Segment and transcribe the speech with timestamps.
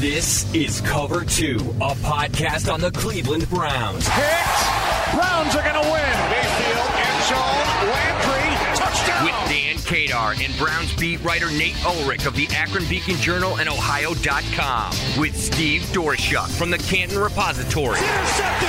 [0.00, 4.08] This is Cover Two, a podcast on the Cleveland Browns.
[4.08, 5.12] Hit!
[5.12, 6.16] Browns are going to win.
[6.32, 9.24] Mayfield, end zone, Landry, touchdown.
[9.26, 13.68] With Dan Kadar and Browns beat writer Nate Ulrich of the Akron Beacon Journal and
[13.68, 15.20] Ohio.com.
[15.20, 17.98] With Steve Doerschuk from the Canton Repository.
[17.98, 18.68] Intercepted.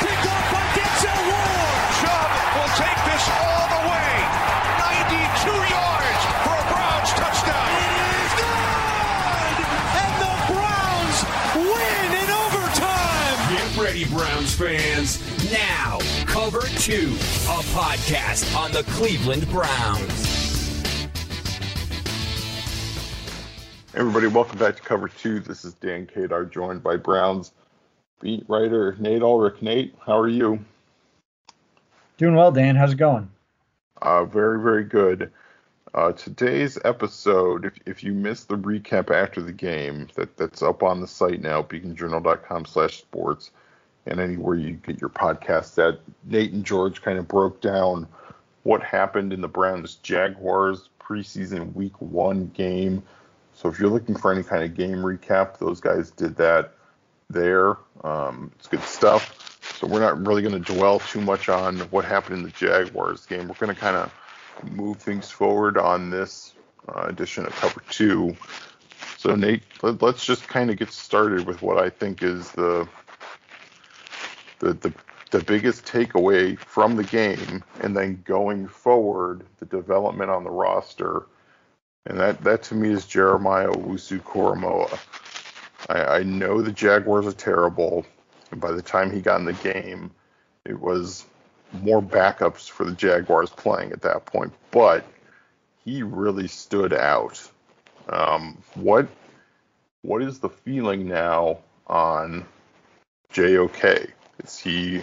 [0.00, 1.86] Picked off by Denzel Ward.
[2.02, 3.51] Chubb will take this
[14.12, 15.18] Browns fans.
[15.52, 17.14] Now, Cover Two,
[17.48, 21.08] a podcast on the Cleveland Browns.
[23.94, 25.40] Everybody, welcome back to Cover Two.
[25.40, 27.52] This is Dan Kadar, joined by Browns
[28.22, 29.60] beat writer Nate Ulrich.
[29.60, 30.64] Nate, how are you?
[32.16, 32.76] Doing well, Dan.
[32.76, 33.28] How's it going?
[34.00, 35.30] Uh, very, very good.
[35.94, 40.82] Uh, today's episode, if, if you missed the recap after the game, that, that's up
[40.82, 43.50] on the site now, beaconjournal.com slash sports,
[44.06, 46.00] and anywhere you get your podcast at.
[46.24, 48.06] Nate and George kind of broke down
[48.64, 53.02] what happened in the Browns Jaguars preseason week one game.
[53.54, 56.74] So if you're looking for any kind of game recap, those guys did that
[57.28, 57.76] there.
[58.02, 59.58] Um, it's good stuff.
[59.78, 63.26] So we're not really going to dwell too much on what happened in the Jaguars
[63.26, 63.48] game.
[63.48, 64.12] We're going to kind of
[64.70, 66.54] move things forward on this
[66.88, 68.36] uh, edition of Cover Two.
[69.16, 72.88] So Nate, let, us just kind of get started with what I think is the
[74.62, 74.94] the the
[75.30, 81.26] the biggest takeaway from the game, and then going forward, the development on the roster,
[82.06, 84.98] and that that to me is Jeremiah Owusu Koramoah.
[85.88, 88.06] I, I know the Jaguars are terrible,
[88.50, 90.10] and by the time he got in the game,
[90.64, 91.24] it was
[91.82, 94.52] more backups for the Jaguars playing at that point.
[94.70, 95.04] But
[95.84, 97.42] he really stood out.
[98.08, 99.08] Um, what
[100.02, 102.44] what is the feeling now on
[103.32, 104.12] JOK?
[104.44, 105.02] Is he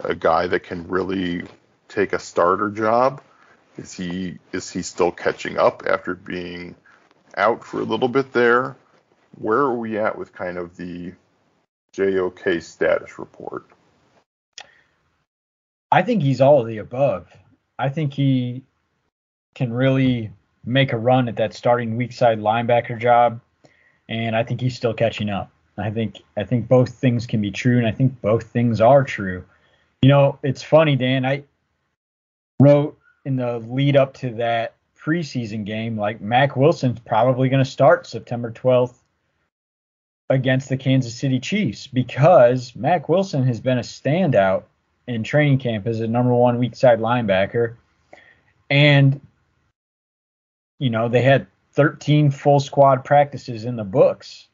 [0.00, 1.44] a guy that can really
[1.88, 3.22] take a starter job?
[3.76, 6.74] Is he is he still catching up after being
[7.36, 8.76] out for a little bit there?
[9.38, 11.12] Where are we at with kind of the
[11.94, 13.66] JOK status report?
[15.90, 17.28] I think he's all of the above.
[17.78, 18.64] I think he
[19.54, 20.32] can really
[20.64, 23.40] make a run at that starting weak side linebacker job,
[24.08, 25.51] and I think he's still catching up.
[25.78, 29.04] I think I think both things can be true, and I think both things are
[29.04, 29.44] true.
[30.02, 31.24] You know, it's funny, Dan.
[31.24, 31.44] I
[32.60, 37.70] wrote in the lead up to that preseason game, like Mack Wilson's probably going to
[37.70, 38.94] start September 12th
[40.30, 44.64] against the Kansas City Chiefs because Mack Wilson has been a standout
[45.06, 47.76] in training camp as a number one weak side linebacker.
[48.70, 49.20] And,
[50.78, 54.48] you know, they had 13 full squad practices in the books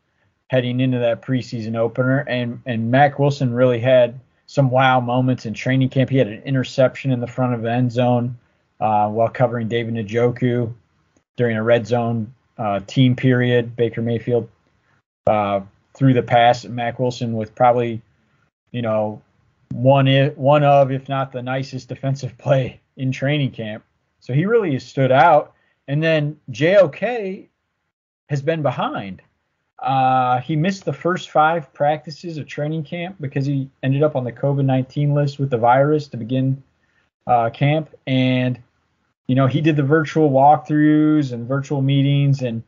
[0.48, 2.20] heading into that preseason opener.
[2.20, 6.10] And, and Mack Wilson really had some wow moments in training camp.
[6.10, 8.38] He had an interception in the front of the end zone
[8.80, 10.72] uh, while covering David Njoku
[11.36, 13.76] during a red zone uh, team period.
[13.76, 14.48] Baker Mayfield
[15.26, 15.60] uh,
[15.94, 18.00] threw the pass at Mack Wilson with probably,
[18.72, 19.20] you know,
[19.72, 20.06] one
[20.36, 23.84] one of, if not the nicest defensive play in training camp.
[24.20, 25.52] So he really has stood out.
[25.86, 27.48] And then JOK
[28.28, 29.22] has been behind.
[29.78, 34.24] Uh, he missed the first five practices of training camp because he ended up on
[34.24, 36.62] the COVID 19 list with the virus to begin
[37.26, 37.90] uh, camp.
[38.06, 38.60] And,
[39.28, 42.42] you know, he did the virtual walkthroughs and virtual meetings.
[42.42, 42.64] And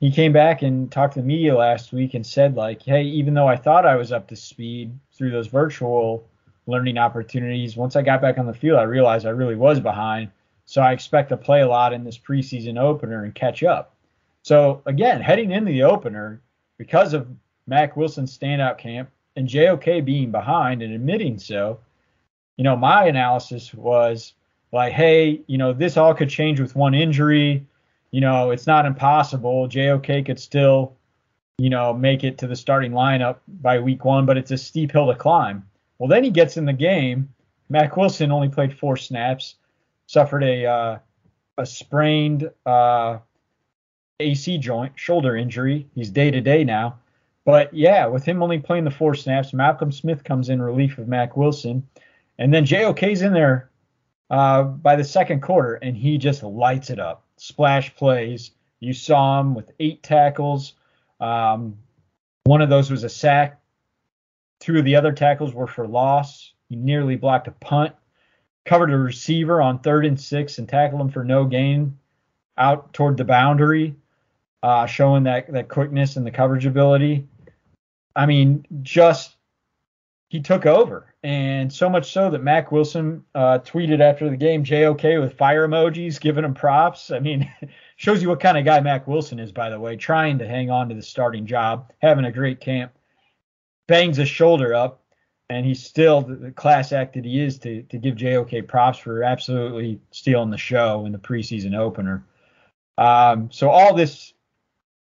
[0.00, 3.34] he came back and talked to the media last week and said, like, hey, even
[3.34, 6.26] though I thought I was up to speed through those virtual
[6.66, 10.30] learning opportunities, once I got back on the field, I realized I really was behind.
[10.64, 13.94] So I expect to play a lot in this preseason opener and catch up.
[14.42, 16.40] So again, heading into the opener,
[16.78, 17.28] because of
[17.66, 21.78] Mack Wilson's standout camp and JOK being behind and admitting so,
[22.56, 24.34] you know, my analysis was
[24.72, 27.66] like, hey, you know, this all could change with one injury.
[28.10, 29.68] You know, it's not impossible.
[29.68, 30.96] JOK could still,
[31.58, 34.92] you know, make it to the starting lineup by week one, but it's a steep
[34.92, 35.66] hill to climb.
[35.98, 37.32] Well, then he gets in the game.
[37.68, 39.56] Mack Wilson only played four snaps,
[40.06, 40.98] suffered a uh,
[41.58, 43.18] a sprained uh,
[44.20, 45.86] AC joint, shoulder injury.
[45.94, 46.98] He's day to day now.
[47.44, 51.08] But yeah, with him only playing the four snaps, Malcolm Smith comes in relief of
[51.08, 51.86] Mack Wilson.
[52.38, 53.70] And then JOK's in there
[54.30, 57.24] uh, by the second quarter, and he just lights it up.
[57.36, 58.52] Splash plays.
[58.78, 60.74] You saw him with eight tackles.
[61.20, 61.76] Um,
[62.44, 63.60] one of those was a sack.
[64.60, 66.52] Two of the other tackles were for loss.
[66.68, 67.94] He nearly blocked a punt.
[68.64, 71.98] Covered a receiver on third and six and tackled him for no gain
[72.56, 73.96] out toward the boundary.
[74.62, 77.26] Uh, showing that that quickness and the coverage ability.
[78.14, 79.36] I mean, just
[80.28, 84.62] he took over, and so much so that Mack Wilson uh, tweeted after the game,
[84.62, 87.10] "JOK" with fire emojis, giving him props.
[87.10, 87.50] I mean,
[87.96, 90.70] shows you what kind of guy Mack Wilson is, by the way, trying to hang
[90.70, 92.92] on to the starting job, having a great camp,
[93.88, 95.02] bangs his shoulder up,
[95.48, 99.22] and he's still the class act that he is to to give JOK props for
[99.24, 102.24] absolutely stealing the show in the preseason opener.
[102.98, 104.32] Um, so all this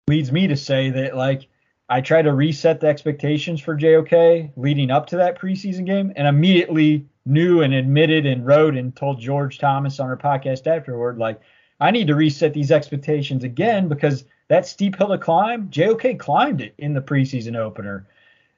[0.08, 1.48] leads me to say that like
[1.90, 6.28] I try to reset the expectations for JOK leading up to that preseason game, and
[6.28, 11.40] immediately knew and admitted and wrote and told George Thomas on our podcast afterward, like
[11.80, 16.62] I need to reset these expectations again because that steep hill to climb, JOK climbed
[16.62, 18.08] it in the preseason opener.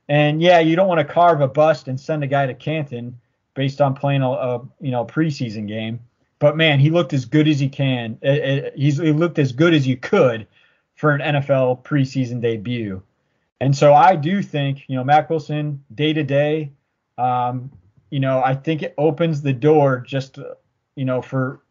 [0.09, 3.19] And yeah, you don't want to carve a bust and send a guy to Canton
[3.55, 5.99] based on playing a, a you know preseason game.
[6.39, 8.17] But man, he looked as good as he can.
[8.21, 10.45] It, it, he's, he looked as good as you could
[10.95, 13.01] for an NFL preseason debut.
[13.59, 16.71] And so I do think, you know, Mack Wilson day to day,
[17.17, 17.71] um,
[18.09, 20.37] you know, I think it opens the door just,
[20.95, 21.61] you know, for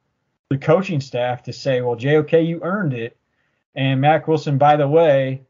[0.49, 3.17] the coaching staff to say, well, JOK, you earned it.
[3.75, 5.43] And Mack Wilson, by the way,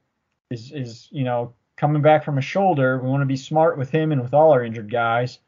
[0.51, 2.99] is, is, you know, coming back from a shoulder.
[2.99, 5.39] We want to be smart with him and with all our injured guys.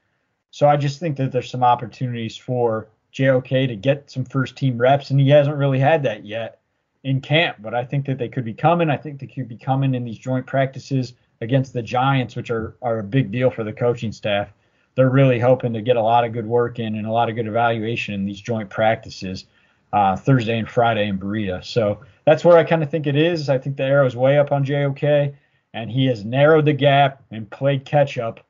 [0.51, 4.79] So I just think that there's some opportunities for JOK to get some first team
[4.79, 6.61] reps, and he hasn't really had that yet
[7.05, 8.91] in camp, but I think that they could be coming.
[8.91, 12.77] I think they could be coming in these joint practices against the Giants, which are,
[12.83, 14.53] are a big deal for the coaching staff.
[14.95, 17.37] They're really hoping to get a lot of good work in and a lot of
[17.37, 19.45] good evaluation in these joint practices
[19.93, 21.63] uh, Thursday and Friday in Berea.
[21.63, 23.49] So that's where I kind of think it is.
[23.49, 25.35] I think the arrow is way up on JOK,
[25.75, 28.41] and he has narrowed the gap and played catch up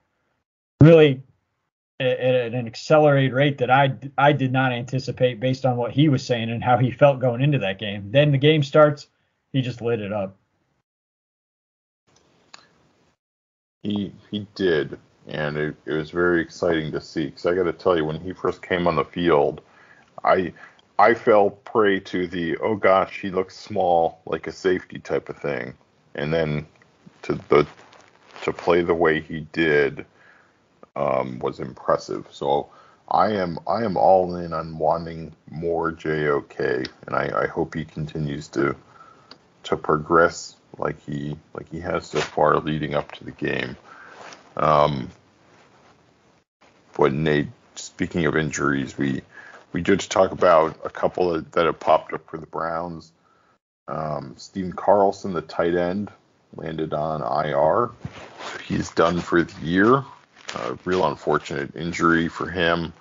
[0.80, 1.22] really
[2.00, 6.25] at an accelerated rate that I, I did not anticipate based on what he was
[6.25, 8.11] saying and how he felt going into that game.
[8.11, 9.06] Then the game starts,
[9.52, 10.37] he just lit it up.
[13.85, 14.99] He he did,
[15.29, 17.26] and it, it was very exciting to see.
[17.26, 19.61] Because I got to tell you, when he first came on the field,
[20.25, 20.55] I
[20.99, 25.37] I fell prey to the oh gosh, he looks small, like a safety type of
[25.37, 25.75] thing,
[26.14, 26.67] and then
[27.23, 27.67] to the
[28.43, 30.06] to play the way he did
[30.96, 32.26] um, was impressive.
[32.31, 32.69] So
[33.08, 36.58] I am I am all in on wanting more JOK,
[37.06, 38.75] and I, I hope he continues to
[39.64, 43.76] to progress like he like he has so far leading up to the game.
[44.56, 45.11] Um,
[46.97, 49.23] but Nate, speaking of injuries, we
[49.73, 53.12] we just talk about a couple of, that have popped up for the Browns.
[53.88, 56.11] Um, Stephen Carlson, the tight end,
[56.56, 57.90] landed on IR.
[58.64, 60.05] He's done for the year.
[60.54, 62.92] A real unfortunate injury for him.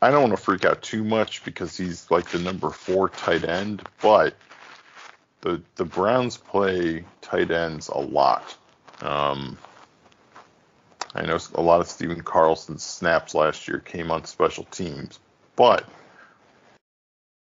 [0.00, 3.44] I don't want to freak out too much because he's like the number four tight
[3.44, 4.34] end, but
[5.40, 8.56] the the Browns play tight ends a lot.
[9.00, 9.58] Um,
[11.14, 15.20] I know a lot of Stephen Carlson's snaps last year came on special teams,
[15.54, 15.88] but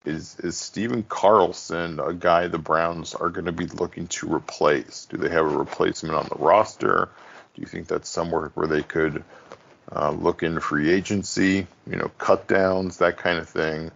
[0.03, 5.05] is is Stephen Carlson a guy the Browns are going to be looking to replace?
[5.05, 7.09] Do they have a replacement on the roster?
[7.53, 9.23] Do you think that's somewhere where they could
[9.91, 13.91] uh, look in free agency, you know, cut downs, that kind of thing?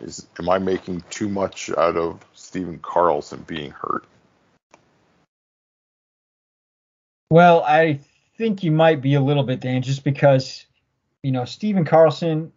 [0.00, 4.04] Is am I making too much out of Stephen Carlson being hurt?
[7.30, 8.00] Well, I
[8.36, 10.64] think you might be a little bit, Dan, just because
[11.22, 12.52] you know Stephen Carlson.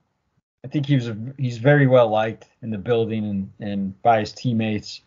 [0.63, 4.19] I think he was a, he's very well liked in the building and and by
[4.19, 5.01] his teammates,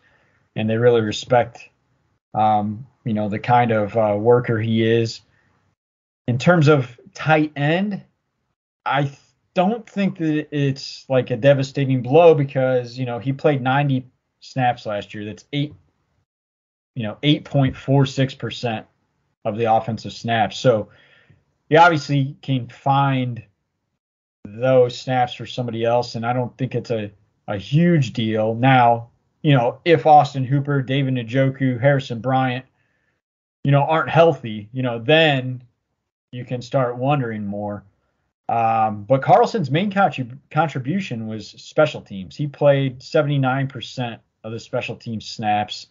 [0.55, 1.69] and they really respect
[2.33, 5.21] um, you know the kind of uh, worker he is.
[6.27, 8.03] In terms of tight end,
[8.85, 9.11] I
[9.53, 14.05] don't think that it's like a devastating blow because you know he played 90
[14.41, 15.23] snaps last year.
[15.23, 15.73] That's eight,
[16.95, 18.85] you know, 8.46 percent
[19.45, 20.57] of the offensive snaps.
[20.57, 20.89] So
[21.69, 23.43] he obviously can find
[24.43, 27.11] those snaps for somebody else, and I don't think it's a
[27.47, 28.55] a huge deal.
[28.55, 29.09] Now,
[29.43, 32.65] you know, if Austin Hooper, David Njoku, Harrison Bryant,
[33.65, 35.63] you know, aren't healthy, you know, then
[36.31, 37.83] you can start wondering more.
[38.47, 42.35] Um, but Carlson's main contrib- contribution was special teams.
[42.35, 45.87] He played 79% of the special team snaps,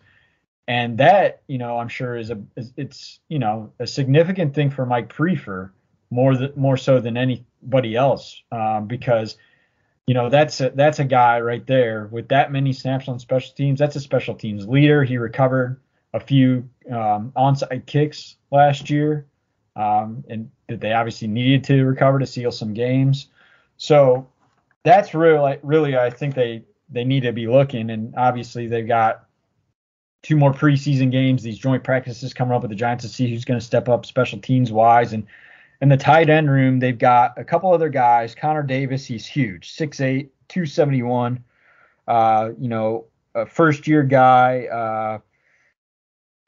[0.69, 4.71] and that, you know, I'm sure is a is, it's you know a significant thing
[4.71, 5.71] for Mike Priefer
[6.11, 9.37] more th- more so than anybody else um, because
[10.07, 13.52] you know that's a, that's a guy right there with that many snaps on special
[13.54, 13.81] teams.
[13.81, 15.02] That's a special teams leader.
[15.02, 15.81] He recovered
[16.14, 19.26] a few um, onside kicks last year
[19.76, 23.26] um, and that they obviously needed to recover to seal some games.
[23.76, 24.26] So
[24.85, 27.90] that's really, really, I think they they need to be looking.
[27.90, 29.25] And obviously they've got
[30.23, 33.44] two more preseason games, these joint practices coming up with the Giants to see who's
[33.44, 35.12] going to step up special teams wise.
[35.12, 35.26] And
[35.80, 38.35] in the tight end room, they've got a couple other guys.
[38.35, 41.42] Connor Davis, he's huge, 6'8, 271.
[42.06, 45.18] Uh, you know, a first year guy, uh,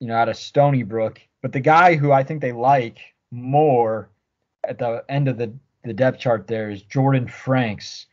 [0.00, 1.20] you know, out of Stony Brook.
[1.42, 2.98] But the guy who I think they like
[3.30, 4.10] more
[4.64, 5.52] at the end of the,
[5.84, 8.06] the depth chart there is Jordan Franks.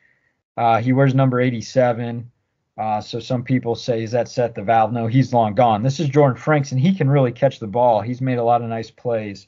[0.55, 2.29] Uh, he wears number 87.
[2.77, 4.91] Uh, so some people say, is that Seth DeValve?
[4.91, 5.83] No, he's long gone.
[5.83, 8.01] This is Jordan Franks, and he can really catch the ball.
[8.01, 9.47] He's made a lot of nice plays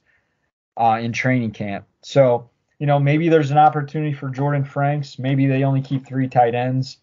[0.78, 1.86] uh, in training camp.
[2.02, 2.50] So,
[2.80, 5.18] you know, maybe there's an opportunity for Jordan Franks.
[5.18, 6.98] Maybe they only keep three tight ends.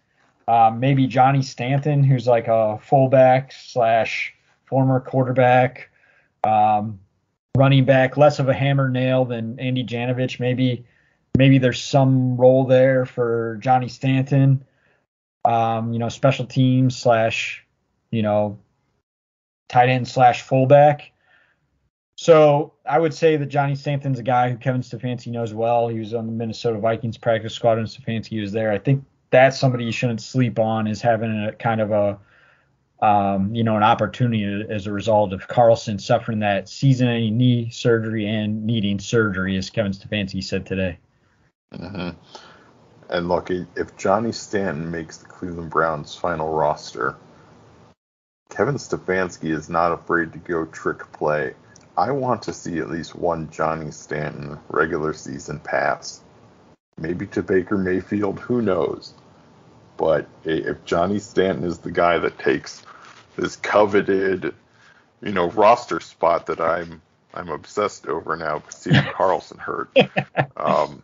[0.47, 4.35] Uh, maybe Johnny Stanton, who's like a fullback slash
[4.73, 5.91] former quarterback,
[6.45, 6.99] um,
[7.55, 10.41] running back, less of a hammer nail than Andy Janovich.
[10.41, 10.87] Maybe,
[11.37, 14.65] maybe there's some role there for Johnny Stanton
[15.45, 17.65] um, you know, special teams slash,
[18.11, 18.59] you know,
[19.69, 21.13] tight end slash fullback.
[22.17, 25.89] So I would say that Johnny Stanton's a guy who Kevin Stefanski knows well.
[25.89, 28.71] He was on the Minnesota Vikings practice squad and Stefanski was there.
[28.71, 32.19] I think that's somebody you shouldn't sleep on is having a kind of a
[33.03, 38.27] um, you know, an opportunity as a result of Carlson suffering that season-ending knee surgery
[38.27, 40.99] and needing surgery, as Kevin Stefanski said today.
[41.75, 42.11] Mm-hmm.
[43.11, 47.17] And look, if Johnny Stanton makes the Cleveland Browns final roster,
[48.49, 51.55] Kevin Stefanski is not afraid to go trick play.
[51.99, 56.21] I want to see at least one Johnny Stanton regular season pass.
[56.97, 59.15] Maybe to Baker Mayfield, who knows?
[59.97, 62.83] But if Johnny Stanton is the guy that takes
[63.37, 64.55] this coveted,
[65.23, 67.01] you know, roster spot that I'm
[67.35, 69.91] I'm obsessed over now, with Stephen Carlson hurt.
[70.57, 71.03] Um,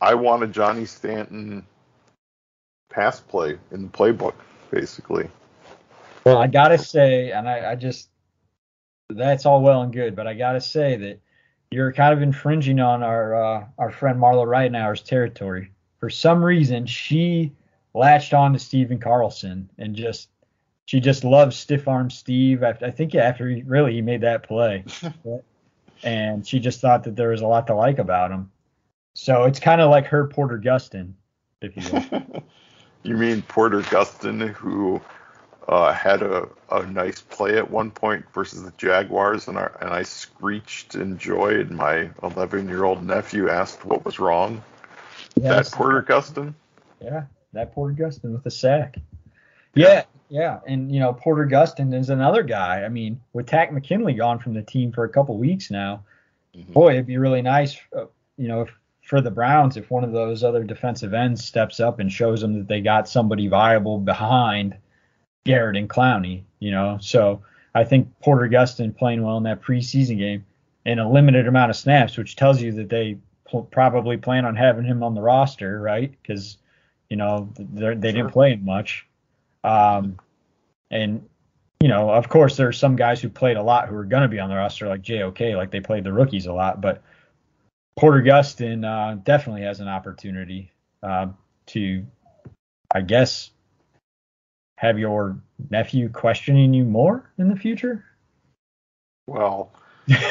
[0.00, 1.64] I want a Johnny Stanton
[2.90, 4.34] pass play in the playbook,
[4.70, 5.28] basically.
[6.24, 8.08] Well, I gotta say, and I, I just
[9.08, 11.20] that's all well and good, but I gotta say that
[11.70, 15.70] you're kind of infringing on our uh, our friend Marla Ridenour's territory.
[15.98, 17.52] For some reason, she
[17.94, 20.29] latched on to Stephen Carlson and just
[20.90, 22.64] she just loves stiff arm Steve.
[22.64, 24.84] After, I think after he really he made that play,
[26.02, 28.50] and she just thought that there was a lot to like about him.
[29.14, 31.12] So it's kind of like her Porter Gustin,
[31.62, 32.42] if you will.
[33.04, 35.00] you mean Porter Gustin, who
[35.68, 39.90] uh, had a, a nice play at one point versus the Jaguars, and, I, and
[39.90, 44.60] I screeched in joy, and my 11 year old nephew asked what was wrong.
[45.40, 45.70] Yes.
[45.70, 46.54] That Porter Gustin?
[47.00, 48.96] Yeah, that Porter Gustin with the sack.
[49.74, 52.84] Yeah, yeah, and you know Porter Gustin is another guy.
[52.84, 56.04] I mean, with Takk McKinley gone from the team for a couple weeks now,
[56.56, 56.72] mm-hmm.
[56.72, 58.70] boy, it'd be really nice, uh, you know, if
[59.02, 62.56] for the Browns if one of those other defensive ends steps up and shows them
[62.56, 64.76] that they got somebody viable behind
[65.44, 66.98] Garrett and Clowney, you know.
[67.00, 67.42] So
[67.74, 70.44] I think Porter Gustin playing well in that preseason game
[70.84, 74.54] in a limited amount of snaps, which tells you that they pl- probably plan on
[74.54, 76.14] having him on the roster, right?
[76.22, 76.58] Because
[77.08, 77.94] you know they sure.
[77.96, 79.06] didn't play him much.
[79.64, 80.18] Um,
[80.90, 81.28] and
[81.80, 84.28] you know, of course, there's some guys who played a lot who are going to
[84.28, 87.02] be on the roster, like JOK, like they played the rookies a lot, but
[87.98, 91.28] Porter Gustin uh, definitely has an opportunity uh,
[91.66, 92.06] to,
[92.94, 93.50] I guess,
[94.76, 95.38] have your
[95.68, 98.04] nephew questioning you more in the future.
[99.26, 99.70] Well,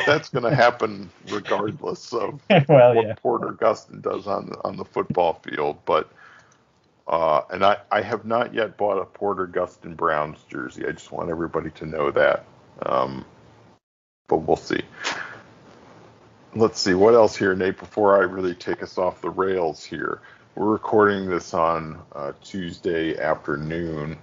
[0.05, 3.13] that's going to happen regardless of well, what yeah.
[3.15, 5.77] Porter Gustin does on on the football field.
[5.85, 6.09] But
[7.09, 10.85] uh, and I, I have not yet bought a Porter Gustin Browns jersey.
[10.87, 12.45] I just want everybody to know that.
[12.85, 13.25] Um,
[14.27, 14.83] but we'll see
[16.55, 17.77] let's see what else here, Nate.
[17.77, 20.21] Before I really take us off the rails here,
[20.55, 24.17] we're recording this on uh, Tuesday afternoon,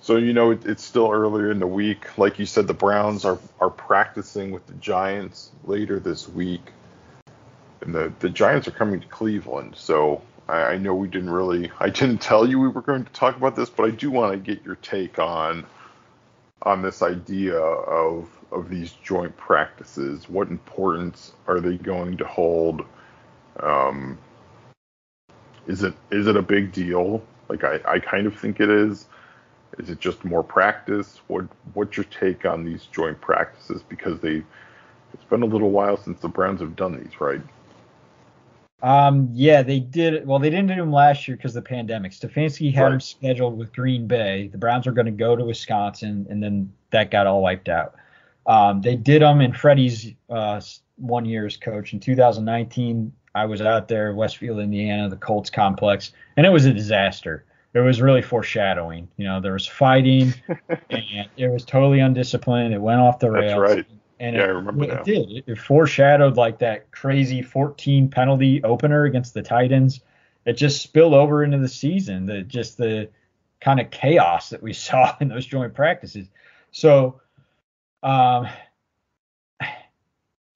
[0.00, 2.18] so you know it, it's still earlier in the week.
[2.18, 6.72] Like you said, the Browns are are practicing with the Giants later this week,
[7.82, 9.74] and the the Giants are coming to Cleveland.
[9.76, 13.36] So I, know we didn't really, I didn't tell you we were going to talk
[13.36, 15.66] about this, but I do want to get your take on
[16.62, 20.28] on this idea of of these joint practices?
[20.28, 22.82] What importance are they going to hold?
[23.60, 24.18] Um,
[25.66, 27.22] is it is it a big deal?
[27.48, 29.06] Like I, I kind of think it is.
[29.78, 31.20] Is it just more practice?
[31.28, 33.82] What what's your take on these joint practices?
[33.88, 34.42] Because they
[35.14, 37.40] it's been a little while since the Browns have done these, right?
[38.82, 40.26] Um, yeah, they did.
[40.26, 42.12] Well, they didn't do them last year because of the pandemic.
[42.12, 42.90] Stefanski had right.
[42.90, 44.48] them scheduled with Green Bay.
[44.48, 47.96] The Browns were going to go to Wisconsin, and then that got all wiped out.
[48.46, 50.60] Um, they did them in Freddie's uh,
[50.96, 53.12] one year as coach in 2019.
[53.34, 57.44] I was out there, Westfield, Indiana, the Colts complex, and it was a disaster.
[57.74, 59.08] it was really foreshadowing.
[59.16, 60.34] You know, there was fighting,
[60.68, 62.74] and it was totally undisciplined.
[62.74, 63.60] It went off the rails.
[63.60, 63.86] That's right.
[64.20, 65.30] And Yeah, it, I remember it did.
[65.30, 70.00] It, it foreshadowed like that crazy 14 penalty opener against the Titans.
[70.44, 72.26] It just spilled over into the season.
[72.26, 73.08] The just the
[73.60, 76.28] kind of chaos that we saw in those joint practices.
[76.70, 77.20] So,
[78.02, 78.48] um,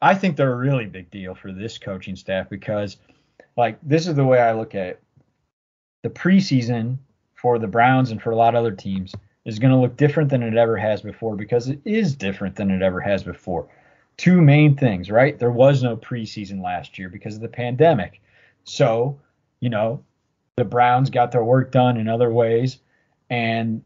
[0.02, 2.96] I think they're a really big deal for this coaching staff because,
[3.56, 5.02] like, this is the way I look at it.
[6.02, 6.96] The preseason
[7.34, 10.30] for the Browns and for a lot of other teams is going to look different
[10.30, 13.68] than it ever has before because it is different than it ever has before.
[14.16, 15.38] Two main things, right?
[15.38, 18.20] There was no preseason last year because of the pandemic.
[18.64, 19.18] So,
[19.60, 20.04] you know,
[20.56, 22.78] the Browns got their work done in other ways
[23.30, 23.82] and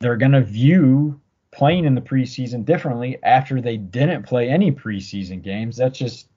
[0.00, 1.20] they're going to view
[1.52, 5.76] playing in the preseason differently after they didn't play any preseason games.
[5.76, 6.28] That's just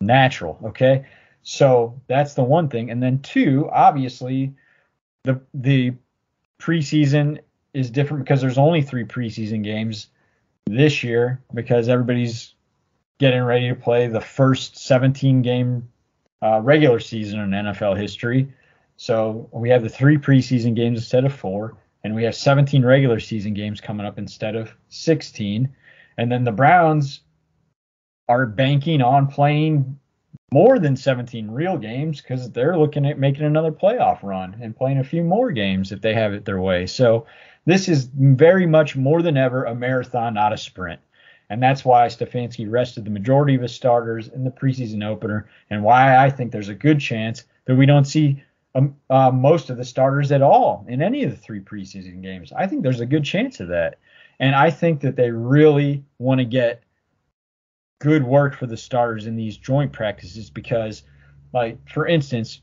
[0.00, 1.04] natural, okay?
[1.42, 2.90] So that's the one thing.
[2.90, 4.54] And then two, obviously,
[5.24, 5.92] the the
[6.58, 7.40] preseason
[7.74, 10.08] is different because there's only three preseason games
[10.66, 12.54] this year because everybody's
[13.18, 15.88] getting ready to play the first 17 game
[16.42, 18.52] uh, regular season in NFL history.
[18.96, 23.20] So we have the three preseason games instead of four, and we have 17 regular
[23.20, 25.68] season games coming up instead of 16.
[26.18, 27.20] And then the Browns
[28.28, 29.98] are banking on playing
[30.52, 34.98] more than 17 real games because they're looking at making another playoff run and playing
[34.98, 36.86] a few more games if they have it their way.
[36.86, 37.26] So
[37.64, 41.00] this is very much more than ever a marathon, not a sprint.
[41.50, 45.84] And that's why Stefanski rested the majority of his starters in the preseason opener, and
[45.84, 48.42] why I think there's a good chance that we don't see
[48.74, 52.52] um, uh, most of the starters at all in any of the three preseason games.
[52.52, 53.98] I think there's a good chance of that.
[54.40, 56.82] And I think that they really want to get
[58.00, 61.02] good work for the starters in these joint practices because,
[61.52, 62.62] like, for instance,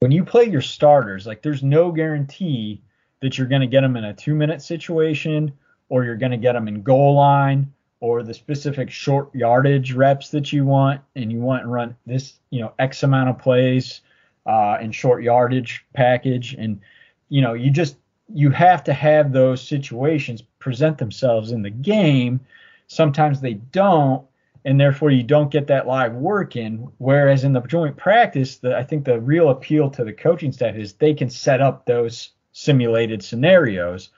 [0.00, 2.82] when you play your starters, like, there's no guarantee
[3.20, 5.52] that you're going to get them in a two minute situation
[5.88, 10.30] or you're going to get them in goal line or the specific short yardage reps
[10.30, 14.02] that you want and you want to run this you know x amount of plays
[14.46, 16.54] uh, in short yardage package.
[16.54, 16.80] And
[17.28, 17.96] you know you just
[18.32, 22.40] you have to have those situations present themselves in the game.
[22.88, 24.24] Sometimes they don't
[24.64, 28.76] and therefore you don't get that live work in whereas in the joint practice the,
[28.76, 32.30] i think the real appeal to the coaching staff is they can set up those
[32.56, 34.10] simulated scenarios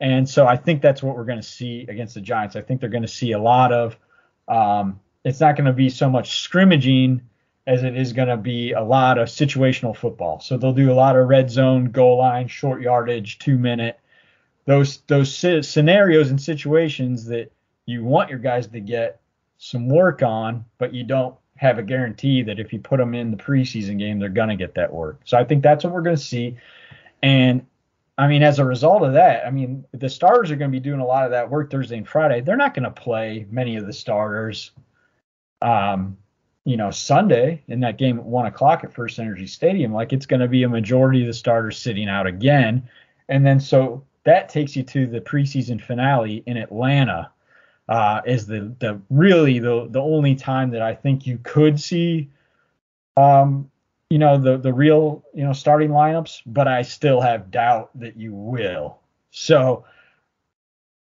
[0.00, 2.56] and so I think that's what we're going to see against the Giants.
[2.56, 3.96] I think they're going to see a lot of.
[4.48, 7.22] Um, it's not going to be so much scrimmaging
[7.66, 10.40] as it is going to be a lot of situational football.
[10.40, 13.98] So they'll do a lot of red zone, goal line, short yardage, two minute,
[14.66, 17.50] those those scenarios and situations that
[17.86, 19.20] you want your guys to get
[19.56, 23.30] some work on, but you don't have a guarantee that if you put them in
[23.30, 25.20] the preseason game, they're going to get that work.
[25.24, 26.58] So I think that's what we're going to see.
[27.22, 27.64] And
[28.16, 30.80] I mean, as a result of that, I mean, the starters are going to be
[30.80, 32.40] doing a lot of that work Thursday and Friday.
[32.40, 34.70] They're not going to play many of the starters,
[35.62, 36.16] um,
[36.64, 39.92] you know, Sunday in that game at one o'clock at First Energy Stadium.
[39.92, 42.88] Like it's going to be a majority of the starters sitting out again,
[43.28, 47.30] and then so that takes you to the preseason finale in Atlanta.
[47.86, 52.30] Uh, is the the really the the only time that I think you could see
[53.16, 53.70] um,
[54.10, 58.16] you know the the real you know starting lineups, but I still have doubt that
[58.16, 58.98] you will.
[59.30, 59.84] So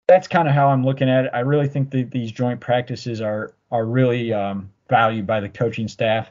[0.07, 1.31] that's kind of how I'm looking at it.
[1.35, 5.89] I really think that these joint practices are are really um, valued by the coaching
[5.89, 6.31] staff,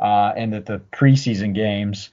[0.00, 2.10] uh, and that the preseason games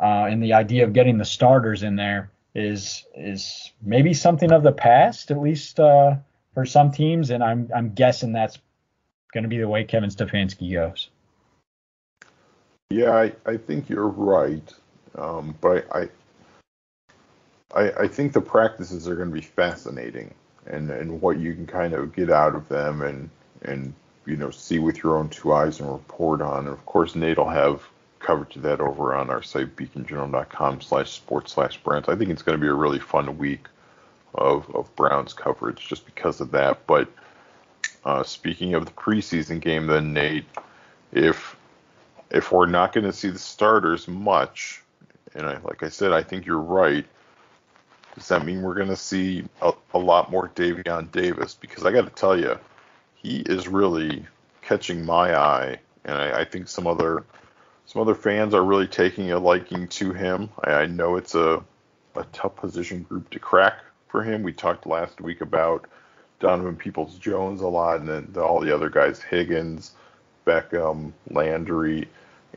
[0.00, 4.62] uh, and the idea of getting the starters in there is is maybe something of
[4.62, 6.16] the past, at least uh,
[6.54, 7.30] for some teams.
[7.30, 8.58] And I'm I'm guessing that's
[9.32, 11.10] going to be the way Kevin Stefanski goes.
[12.90, 14.72] Yeah, I, I think you're right,
[15.14, 16.08] um, but I,
[17.74, 20.32] I I think the practices are going to be fascinating,
[20.66, 23.28] and and what you can kind of get out of them, and
[23.60, 23.92] and
[24.24, 26.60] you know see with your own two eyes and report on.
[26.60, 27.82] And of course, Nate will have
[28.20, 32.08] coverage of that over on our site beaconjournal.com slash sports slash Browns.
[32.08, 33.66] I think it's going to be a really fun week
[34.34, 36.86] of of Browns coverage just because of that.
[36.86, 37.10] But
[38.06, 40.46] uh, speaking of the preseason game, then Nate,
[41.12, 41.54] if
[42.30, 44.82] if we're not going to see the starters much,
[45.34, 47.06] and I, like I said, I think you're right.
[48.14, 51.54] Does that mean we're going to see a, a lot more Davion Davis?
[51.54, 52.58] Because I got to tell you,
[53.14, 54.26] he is really
[54.62, 57.24] catching my eye, and I, I, think some other
[57.86, 60.50] some other fans are really taking a liking to him.
[60.64, 61.64] I, I know it's a
[62.16, 64.42] a tough position group to crack for him.
[64.42, 65.86] We talked last week about
[66.40, 69.92] Donovan Peoples Jones a lot, and then all the other guys, Higgins,
[70.48, 72.08] Beckham, Landry,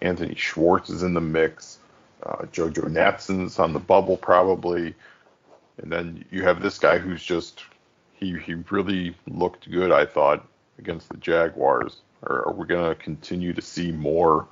[0.02, 1.78] Anthony Schwartz is in the mix.
[2.24, 4.94] Uh, JoJo Natson's on the bubble probably,
[5.78, 7.64] and then you have this guy who's just
[8.14, 9.92] he he really looked good.
[9.92, 10.46] I thought
[10.80, 11.98] against the Jaguars.
[12.24, 14.48] Or are we going to continue to see more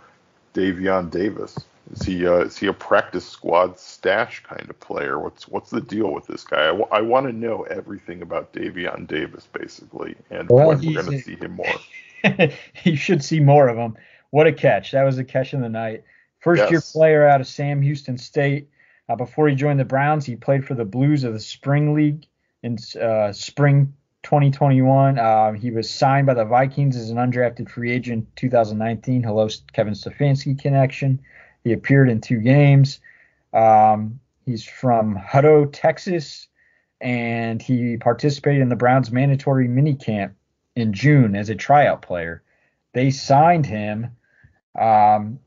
[0.56, 1.56] Davion Davis?
[1.91, 5.19] Is he uh, is he a practice squad stash kind of player?
[5.19, 6.63] What's what's the deal with this guy?
[6.63, 11.02] I, w- I want to know everything about Davion Davis basically, and Well, when we're
[11.02, 11.80] going to see him more.
[12.84, 13.97] you should see more of him.
[14.32, 14.91] What a catch!
[14.91, 16.03] That was a catch in the night.
[16.39, 18.69] First year player out of Sam Houston State.
[19.10, 22.27] Uh, before he joined the Browns, he played for the Blues of the Spring League
[22.62, 25.17] in uh, spring 2021.
[25.17, 29.23] Uh, he was signed by the Vikings as an undrafted free agent 2019.
[29.23, 31.19] Hello, Kevin Stefanski connection.
[31.63, 32.99] He appeared in two games.
[33.53, 36.47] Um, he's from Hutto, Texas,
[37.01, 40.34] and he participated in the Browns mandatory minicamp
[40.75, 42.43] in June as a tryout player.
[42.93, 44.12] They signed him
[44.79, 45.39] um,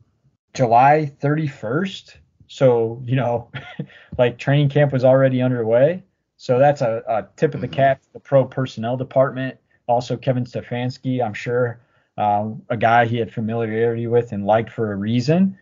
[0.53, 2.15] July 31st.
[2.47, 3.51] So, you know,
[4.17, 6.03] like training camp was already underway.
[6.37, 9.57] So that's a, a tip of the cap to the pro personnel department.
[9.87, 11.79] Also, Kevin Stefanski, I'm sure,
[12.17, 15.57] um, a guy he had familiarity with and liked for a reason.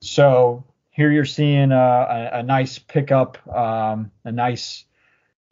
[0.00, 4.84] So here you're seeing uh, a, a nice pickup, um, a nice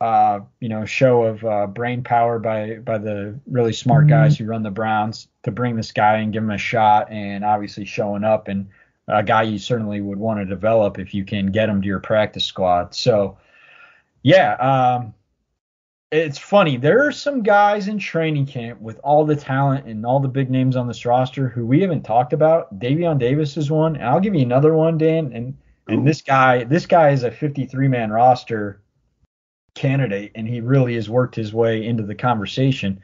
[0.01, 4.47] uh, you know, show of uh, brain power by by the really smart guys who
[4.47, 8.25] run the Browns to bring this guy and give him a shot, and obviously showing
[8.25, 8.69] up and
[9.11, 12.01] a guy you certainly would want to develop if you can get him to your
[12.01, 12.95] practice squad.
[12.95, 13.39] So,
[14.23, 15.15] yeah, um,
[16.11, 16.77] it's funny.
[16.77, 20.51] There are some guys in training camp with all the talent and all the big
[20.51, 22.79] names on this roster who we haven't talked about.
[22.79, 25.33] Davion Davis is one, and I'll give you another one, Dan.
[25.33, 25.57] And
[25.89, 28.81] and this guy, this guy is a 53 man roster
[29.75, 33.01] candidate, and he really has worked his way into the conversation.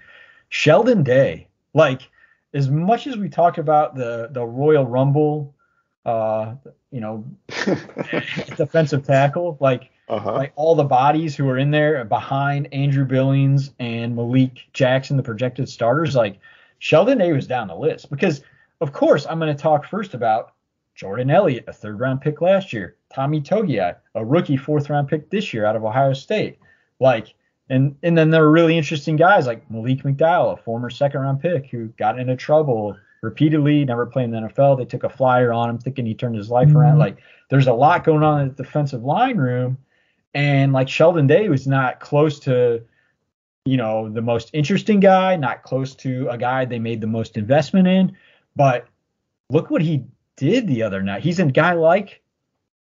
[0.49, 2.09] Sheldon Day, like
[2.55, 5.55] as much as we talk about the the Royal Rumble,
[6.05, 6.55] uh,
[6.91, 7.25] you know,
[8.57, 10.35] defensive tackle, like Uh-huh.
[10.35, 15.23] like all the bodies who are in there behind Andrew Billings and Malik Jackson, the
[15.23, 16.39] projected starters, like
[16.79, 18.43] Sheldon Day was down the list because,
[18.81, 20.53] of course, I'm going to talk first about
[20.97, 25.31] Jordan Elliott, a third round pick last year, Tommy Togiai, a rookie fourth round pick
[25.31, 26.59] this year out of Ohio State,
[27.01, 27.35] like.
[27.69, 31.41] And, and then there are really interesting guys like Malik McDowell, a former second round
[31.41, 34.79] pick who got into trouble repeatedly, never played in the NFL.
[34.79, 36.93] They took a flyer on him thinking he turned his life around.
[36.93, 37.01] Mm-hmm.
[37.01, 37.17] Like
[37.51, 39.79] there's a lot going on in the defensive line room
[40.37, 42.83] and like Sheldon Day was not close to,
[43.65, 47.39] you know, the most interesting guy, not close to a guy they made the most
[47.39, 48.15] investment in.
[48.55, 48.87] But
[49.49, 50.05] look what he
[50.37, 51.23] did the other night.
[51.23, 52.23] He's a guy like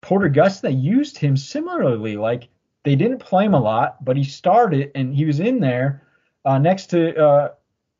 [0.02, 2.16] Porter Gus that used him similarly.
[2.16, 2.48] Like
[2.84, 6.02] they didn't play him a lot, but he started and he was in there
[6.44, 7.48] uh, next to uh,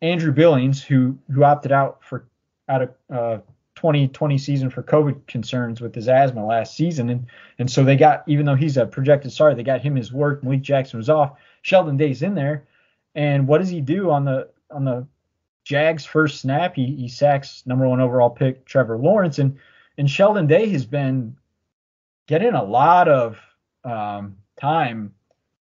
[0.02, 2.28] Andrew Billings, who who opted out for
[2.68, 3.38] out of uh,
[3.76, 7.26] 2020 season for COVID concerns with his asthma last season, and
[7.58, 10.42] and so they got even though he's a projected starter, they got him his work.
[10.42, 11.38] Malik Jackson was off.
[11.62, 12.66] Sheldon Day's in there,
[13.14, 15.06] and what does he do on the on the
[15.66, 16.76] Jags first snap?
[16.76, 19.58] He he sacks number one overall pick Trevor Lawrence, and
[19.98, 21.36] and Sheldon Day has been
[22.28, 23.36] getting a lot of
[23.84, 25.12] um, time,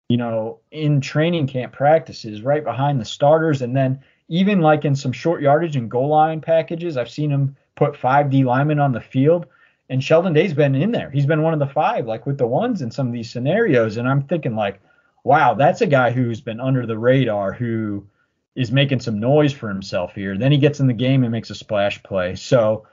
[0.08, 4.96] you know, in training camp practices right behind the starters, and then even like in
[4.96, 8.90] some short yardage and goal line packages, I've seen him put five D linemen on
[8.90, 9.46] the field.
[9.88, 11.10] And Sheldon Day's been in there.
[11.10, 13.98] He's been one of the five, like with the ones in some of these scenarios.
[13.98, 14.80] And I'm thinking, like,
[15.22, 18.06] wow, that's a guy who's been under the radar, who
[18.54, 20.36] is making some noise for himself here.
[20.36, 22.34] Then he gets in the game and makes a splash play.
[22.34, 22.86] So,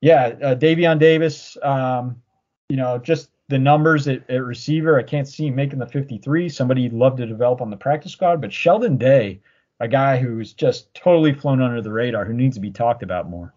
[0.00, 2.22] yeah, uh, Davion Davis, um,
[2.68, 6.48] you know, just the numbers at, at receiver, I can't see him making the 53.
[6.48, 8.40] Somebody you'd love to develop on the practice squad.
[8.40, 9.40] But Sheldon Day,
[9.80, 13.28] a guy who's just totally flown under the radar, who needs to be talked about
[13.28, 13.52] more.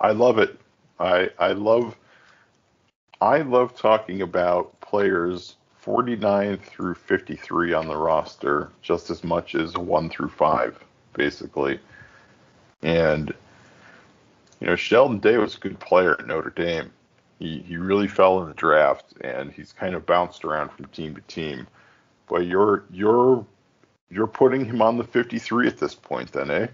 [0.00, 0.60] I love it.
[1.00, 1.96] I I love
[3.20, 9.76] I love talking about players 49 through 53 on the roster just as much as
[9.76, 11.78] 1 through 5 basically.
[12.82, 13.34] And
[14.60, 16.90] you know, Sheldon Day was a good player at Notre Dame.
[17.38, 21.16] He he really fell in the draft and he's kind of bounced around from team
[21.16, 21.66] to team.
[22.28, 23.44] But you're you're
[24.08, 26.68] you're putting him on the 53 at this point then, eh?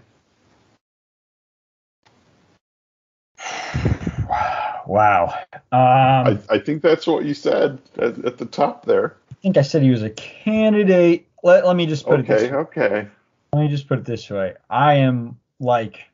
[4.91, 5.33] Wow.
[5.53, 9.15] Um, I, I think that's what you said at, at the top there.
[9.31, 11.29] I think I said he was a candidate.
[11.43, 13.07] Let, let me just put it this Okay, okay.
[13.53, 14.55] let me just put it this way.
[14.69, 16.09] I am like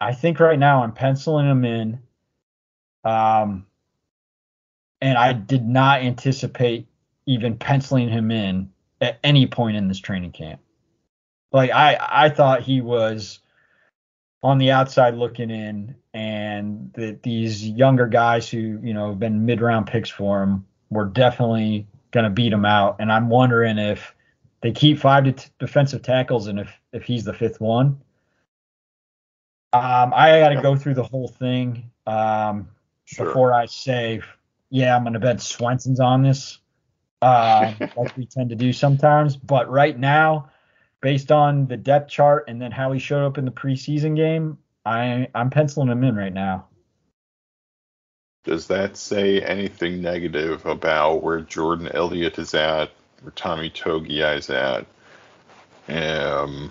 [0.00, 1.98] I think right now I'm penciling him in.
[3.02, 3.66] Um
[5.00, 6.86] and I did not anticipate
[7.26, 10.60] even penciling him in at any point in this training camp.
[11.50, 13.40] Like I I thought he was
[14.42, 19.44] on the outside looking in, and that these younger guys who you know have been
[19.46, 22.96] mid round picks for him were definitely going to beat him out.
[22.98, 24.14] And I'm wondering if
[24.62, 28.00] they keep five t- defensive tackles and if if he's the fifth one.
[29.72, 32.68] Um, I got to go through the whole thing um,
[33.04, 33.26] Sure.
[33.26, 34.20] before I say,
[34.68, 36.58] yeah, I'm going to bet Swenson's on this,
[37.22, 39.36] uh, like we tend to do sometimes.
[39.36, 40.50] But right now,
[41.00, 44.58] based on the depth chart and then how he showed up in the preseason game,
[44.84, 46.66] I I'm penciling him in right now.
[48.44, 52.90] Does that say anything negative about where Jordan Elliott is at,
[53.22, 54.86] where Tommy Togiai is at?
[55.88, 56.70] Um,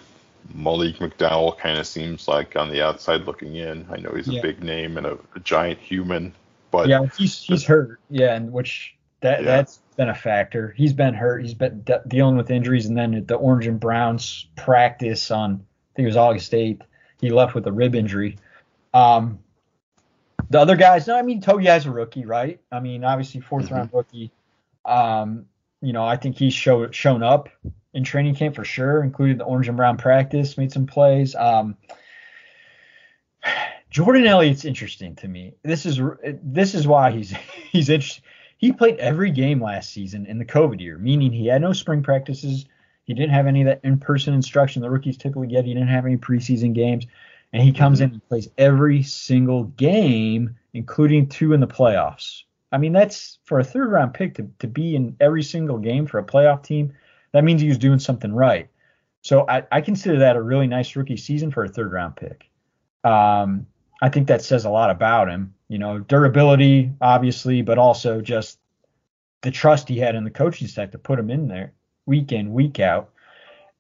[0.54, 3.86] Malik McDowell kind of seems like on the outside looking in.
[3.92, 4.42] I know he's a Yeah.
[4.42, 6.34] big name and a, a giant human,
[6.72, 8.00] but yeah, he's he's hurt.
[8.10, 9.46] Yeah, and which that Yeah.
[9.46, 10.74] that's been a factor.
[10.78, 11.42] He's been hurt.
[11.42, 15.56] He's been de- dealing with injuries, and then at the Orange and Browns practice on
[15.56, 16.84] I think it was August eighth,
[17.20, 18.38] he left with a rib injury.
[18.94, 19.40] Um,
[20.50, 22.62] the other guys, no, I mean Togiai's a rookie, right?
[22.72, 23.72] I mean, obviously 4th Mhm.
[23.72, 24.32] round rookie.
[24.86, 25.46] Um,
[25.82, 27.50] you know, I think he's show, shown up
[27.94, 31.36] in training camp for sure, including the Orange and Brown practice, made some plays.
[31.36, 31.76] Um,
[33.90, 35.56] Jordan Elliott's interesting to me.
[35.64, 36.00] This is
[36.44, 37.32] this is why he's
[37.72, 38.24] he's interesting.
[38.60, 42.04] He played every game last season in the COVID year, meaning he had no spring
[42.04, 42.66] practices.
[43.06, 45.64] He didn't have any of that in-person instruction the rookies typically get.
[45.64, 47.08] He didn't have any preseason games,
[47.54, 52.44] and he comes in and plays every single game, including two in the playoffs.
[52.70, 56.20] I mean, that's for a third-round pick to to be in every single game for
[56.20, 56.94] a playoff team.
[57.32, 58.70] That means he was doing something right.
[59.22, 62.50] So I, I consider that a really nice rookie season for a third-round pick.
[63.06, 63.68] Um,
[64.02, 65.54] I think that says a lot about him.
[65.70, 68.60] You know, durability, obviously, but also just
[69.42, 71.74] the trust he had in the coaching staff to put him in there
[72.06, 73.12] week in, week out.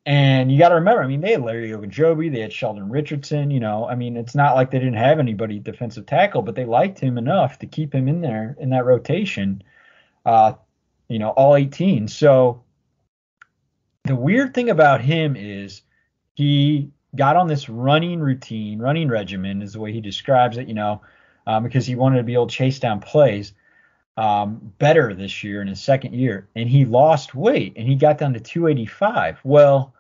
[0.06, 3.52] And you got to remember, I mean, they had Larry Ogunjobi, they had Sheldon Richardson.
[3.52, 6.65] You know, I mean, it's not like they didn't have anybody defensive tackle, but they
[6.65, 9.62] liked him enough to keep him in there in that rotation.
[10.25, 10.54] Uh,
[11.10, 12.08] you know, all 18.
[12.08, 12.63] So
[14.06, 15.82] the weird thing about him is
[16.36, 20.73] he got on this running routine, running regimen is the way he describes it, you
[20.73, 21.02] know,
[21.50, 23.54] um, because he wanted to be able to chase down plays
[24.18, 26.48] um, better this year in his second year.
[26.56, 29.40] And he lost weight and he got down to 285.
[29.44, 29.96] Well,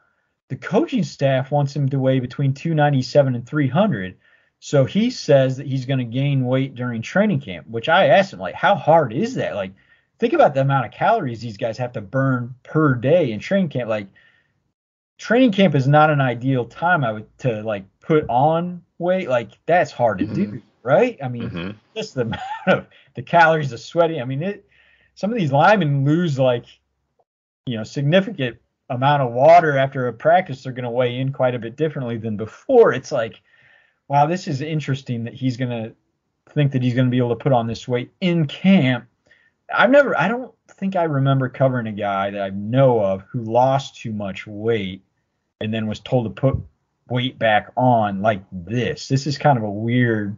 [0.49, 4.17] the coaching staff wants him to weigh between 297 and 300.
[4.59, 8.31] So he says that he's going to gain weight during training camp, which I asked
[8.31, 9.55] him, like, how hard is that?
[9.55, 9.71] Like,
[10.19, 13.69] think about the amount of calories these guys have to burn per day in training
[13.69, 13.89] camp.
[13.89, 14.07] Like,
[15.17, 19.29] training camp is not an ideal time I would to like put on weight.
[19.29, 21.17] Like that's hard to do, right?
[21.23, 21.75] I mean, Mhm.
[21.95, 24.21] just the amount of the calories, the sweating.
[24.21, 24.65] I mean, it.
[25.15, 26.65] Some of these linemen lose like,
[27.65, 28.57] you know, significant
[28.89, 30.63] amount of water after a practice.
[30.63, 32.93] They're going to weigh in quite a bit differently than before.
[32.93, 33.41] It's like,
[34.07, 35.93] wow, this is interesting that he's going to
[36.53, 39.05] think that he's going to be able to put on this weight in camp.
[39.71, 43.41] I've never, I don't think I remember covering a guy that I know of who
[43.43, 45.03] lost too much weight
[45.61, 46.57] and then was told to put
[47.09, 49.07] weight back on like this.
[49.07, 50.37] This is kind of a weird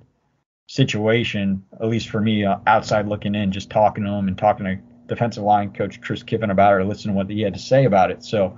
[0.72, 4.66] situation, at least for me, uh, outside looking in, just talking to him and talking
[4.66, 7.60] to defensive line coach Chris Kiffin about it or listening to what he had to
[7.60, 8.24] say about it.
[8.24, 8.58] So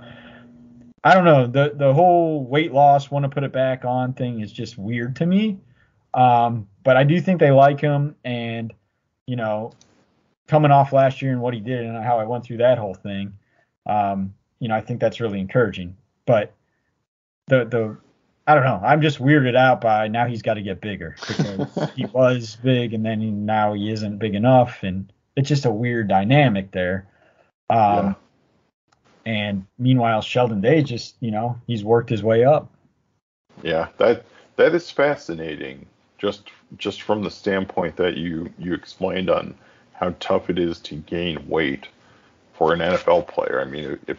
[1.02, 1.48] I don't know.
[1.48, 5.16] The the whole weight loss, want to put it back on thing is just weird
[5.16, 5.58] to me.
[6.14, 8.72] Um, but I do think they like him, and
[9.26, 9.72] you know,
[10.46, 12.94] coming off last year and what he did and how I went through that whole
[12.94, 13.32] thing,
[13.86, 15.96] um, you know, I think that's really encouraging.
[16.26, 16.54] But
[17.48, 17.96] the the
[18.46, 18.80] I don't know.
[18.84, 22.92] I'm just weirded out by now he's got to get bigger because he was big
[22.92, 27.06] and then he, now he isn't big enough, and it's just a weird dynamic there.
[27.70, 28.14] Um, Yeah.
[29.26, 32.70] And meanwhile, Sheldon Day just you know he's worked his way up.
[33.62, 34.26] Yeah, that
[34.56, 35.86] that is fascinating.
[36.18, 39.54] Just just from the standpoint that you you explained on
[39.94, 41.88] how tough it is to gain weight
[42.52, 43.60] for an NFL player.
[43.60, 44.18] I mean, if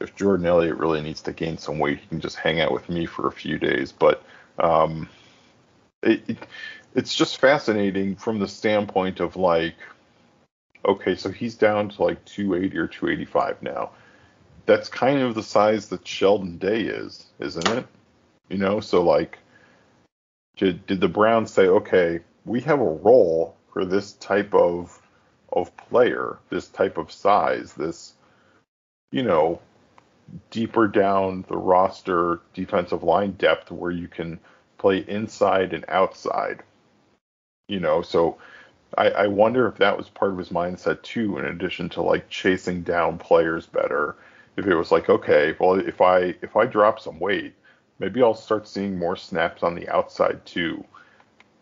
[0.00, 2.88] if Jordan Elliott really needs to gain some weight, he can just hang out with
[2.88, 3.92] me for a few days.
[3.92, 4.22] But
[4.58, 5.08] um,
[6.02, 6.38] it, it
[6.94, 9.74] it's just fascinating from the standpoint of like,
[10.84, 13.90] okay, so he's down to like 280 or 285 now.
[14.66, 17.86] That's kind of the size that Sheldon Day is, isn't it?
[18.48, 19.38] You know, so like,
[20.56, 25.00] did did the Browns say, okay, we have a role for this type of
[25.52, 28.12] of player, this type of size, this,
[29.10, 29.60] you know,
[30.50, 34.38] deeper down the roster defensive line depth where you can
[34.78, 36.62] play inside and outside.
[37.68, 38.38] You know, so
[38.96, 42.28] I, I wonder if that was part of his mindset too, in addition to like
[42.28, 44.16] chasing down players better.
[44.56, 47.54] If it was like, okay, well, if I if I drop some weight,
[47.98, 50.84] maybe I'll start seeing more snaps on the outside too.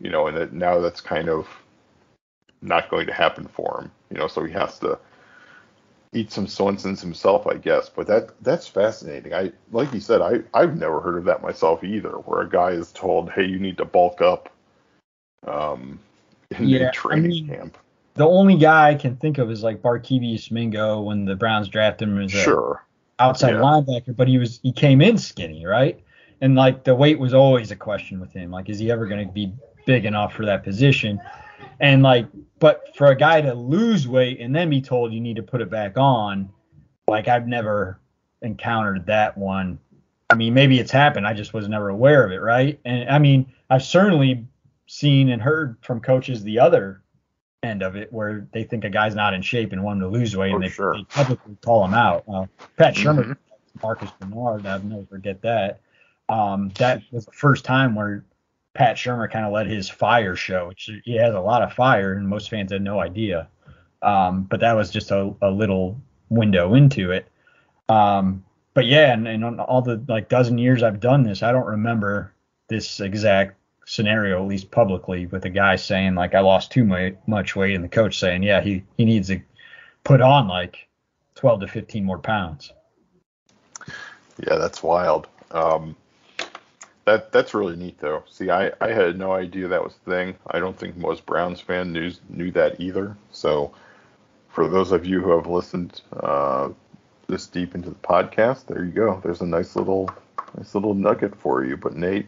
[0.01, 1.49] You know, and that now that's kind of
[2.63, 3.91] not going to happen for him.
[4.11, 4.99] You know, so he has to
[6.17, 7.89] eat some Swensons himself, I guess.
[7.89, 9.35] But that that's fascinating.
[9.35, 12.71] I like you said, I I've never heard of that myself either, where a guy
[12.71, 14.49] is told, "Hey, you need to bulk up."
[15.47, 16.01] Um,
[16.59, 17.79] in Yeah, I training mean, camp.
[18.15, 22.09] The only guy I can think of is like Barkevius Mingo when the Browns drafted
[22.09, 22.83] him as a Sure.
[23.19, 23.61] outside Yeah.
[23.61, 26.01] linebacker, but he was he came in skinny, right?
[26.41, 28.51] And like the weight was always a question with him.
[28.51, 29.53] Like, is he ever going to be
[29.85, 31.21] big enough for that position?
[31.81, 32.27] And like,
[32.59, 35.61] but for a guy to lose weight and then be told you need to put
[35.61, 36.49] it back on,
[37.09, 38.01] like I've never
[38.43, 39.79] encountered that one.
[40.31, 41.27] I mean, maybe it's happened.
[41.27, 42.81] I just was never aware of it, right?
[42.85, 44.47] And I mean, I've certainly
[44.87, 47.03] seen and heard from coaches the other
[47.63, 50.09] end of it where they think a guy's not in shape and want him to
[50.19, 50.95] lose weight Oh, and they, sure.
[50.95, 52.25] they publicly call him out.
[52.29, 53.37] Uh, Pat Shurmur, Mhm.
[53.83, 55.81] Marcus Benard, I'll never forget that.
[56.29, 58.25] Um, that was the first time where
[58.77, 62.13] Pat Shurmur kind of let his fire show, which he has a lot of fire,
[62.13, 63.49] and most fans had no idea.
[64.03, 67.27] Um, but that was just a, a little window into it.
[67.89, 71.53] Um, but yeah, and, and on all the like dozen years I've done this, I
[71.53, 72.35] don't remember
[72.69, 77.57] this exact scenario, at least publicly, with a guy saying like I lost too much
[77.57, 79.41] weight, and the coach saying, yeah, he he needs to
[80.05, 80.87] put on like
[81.37, 82.75] 12 to 15 more pounds.
[84.47, 85.29] Yeah, that's wild.
[85.51, 85.97] Um,
[87.07, 88.25] that that's really neat though.
[88.29, 90.37] See, I, I had no idea that was a thing.
[90.49, 93.17] I don't think most Browns fan knew knew that either.
[93.31, 93.73] So,
[94.49, 96.71] for those of you who have listened uh,
[97.29, 99.21] this deep into the podcast, there you go.
[99.23, 100.11] There's a nice little
[100.57, 101.77] nice little nugget for you.
[101.77, 102.27] But Nate,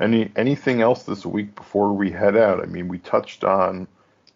[0.00, 2.62] any anything else this week before we head out?
[2.62, 3.88] I mean, we touched on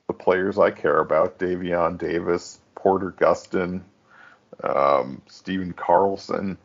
[0.09, 3.83] the players I care about: Davion Davis, Porter Gustin,
[4.65, 6.59] um, Stephen Carlson.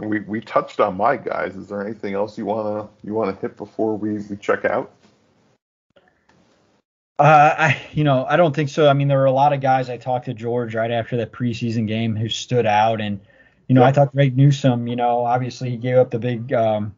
[0.00, 1.56] We we touched on my guys.
[1.56, 4.92] Is there anything else you wanna you wanna hit before we, we check out?
[7.18, 8.88] Uh, I, you know, I don't think so.
[8.88, 9.90] I mean, there were a lot of guys.
[9.90, 13.18] I talked to George right after that preseason game who stood out, and
[13.66, 13.94] you know, I Yep.
[13.96, 14.86] thought Greg Newsome.
[14.86, 16.94] You know, obviously he gave up the big um,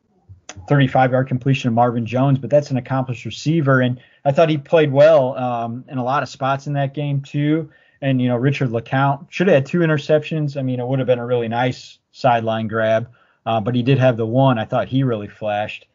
[0.68, 4.92] 35-yard completion to Marvin Jones, but that's an accomplished receiver, and I thought he played
[4.92, 7.70] well um, in a lot of spots in that game too.
[8.02, 10.56] And you know, Richard LeCounte should have had two interceptions.
[10.56, 13.10] I mean, it would have been a really nice sideline grab,
[13.46, 14.58] uh, but he did have the one.
[14.58, 15.86] I thought he really flashed.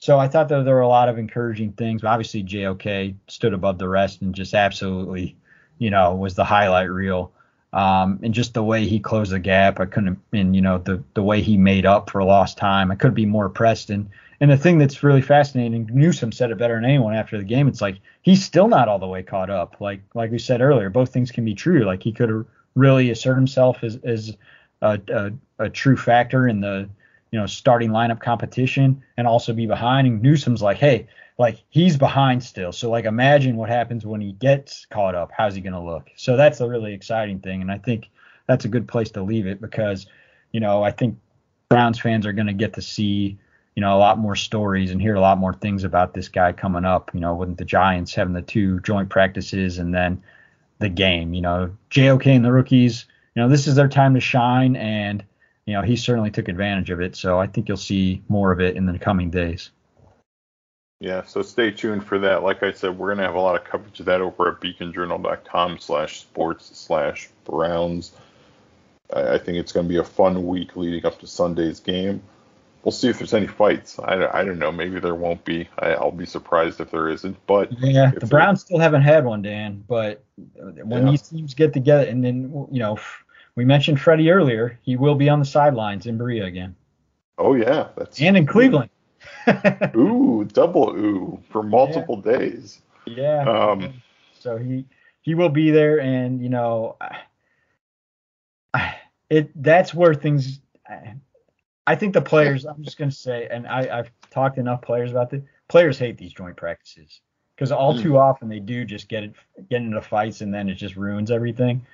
[0.00, 2.02] So I thought that there were a lot of encouraging things.
[2.02, 5.36] But obviously, JOK stood above the rest and just absolutely,
[5.78, 7.32] you know, was the highlight reel.
[7.72, 11.02] Um, and just the way he closed the gap, I couldn't, and you know, the
[11.14, 13.88] the way he made up for lost time, I couldn't be more impressed.
[13.88, 14.10] And
[14.42, 17.68] and the thing that's really fascinating, Newsome said it better than anyone after the game.
[17.68, 19.76] It's like he's still not all the way caught up.
[19.78, 21.84] Like like we said earlier, both things can be true.
[21.84, 24.36] Like he could really assert himself as as
[24.80, 26.90] a, a, a true factor in the
[27.30, 30.08] you know starting lineup competition and also be behind.
[30.08, 31.06] And Newsome's like, hey,
[31.38, 32.72] like he's behind still.
[32.72, 35.30] So like imagine what happens when he gets caught up.
[35.32, 36.10] How's he gonna look?
[36.16, 38.10] So that's a really exciting thing, and I think
[38.48, 40.06] that's a good place to leave it because
[40.50, 41.16] you know I think
[41.68, 43.38] Browns fans are gonna get to see
[43.74, 46.52] you know a lot more stories and hear a lot more things about this guy
[46.52, 47.10] coming up.
[47.14, 50.22] You know, with the Giants having the two joint practices and then
[50.78, 51.34] the game.
[51.34, 53.06] You know, JOK and the rookies.
[53.34, 55.24] You know, this is their time to shine, and
[55.66, 57.16] you know he certainly took advantage of it.
[57.16, 59.70] So I think you'll see more of it in the coming days.
[61.02, 62.44] Yeah, so stay tuned for that.
[62.44, 65.78] Like I said, we're gonna have a lot of coverage of that over at beaconjournal.com
[65.78, 68.12] slash sports slash Browns.
[69.12, 72.22] I, think it's gonna be a fun week leading up to Sunday's game.
[72.84, 73.98] We'll see if there's any fights.
[74.02, 74.72] I, don't- I don't know.
[74.72, 75.68] Maybe there won't be.
[75.78, 77.36] I, I'll be surprised if there isn't.
[77.46, 79.84] But Yeah, the Browns still haven't had one, Dan.
[79.88, 80.24] But
[80.56, 81.10] when Yeah.
[81.10, 82.98] these teams get together, and then you know,
[83.54, 84.78] we mentioned Freddie earlier.
[84.82, 86.74] He will be on the sidelines in Berea again,
[87.38, 88.90] Oh yeah, that's and in Cleveland.
[89.96, 92.80] Ooh, double ooh for multiple days.
[93.06, 93.42] yeah.
[93.48, 94.02] Um,
[94.40, 94.84] so he
[95.20, 96.96] he will be there, and you know,
[99.30, 100.60] it that's where things.
[101.86, 102.64] I, think the players.
[102.64, 105.42] I'm just gonna say, and I, I've talked enough players about this.
[105.68, 107.20] Players hate these joint practices
[107.56, 108.02] because all Hmm.
[108.02, 109.34] too often they do just get it,
[109.70, 111.84] get into fights, and then it just ruins everything.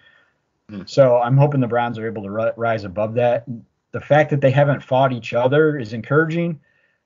[0.71, 0.83] Hmm.
[0.87, 3.45] So I'm hoping the Browns are able to ri- rise above that.
[3.93, 6.61] The fact that they haven't fought each other is encouraging.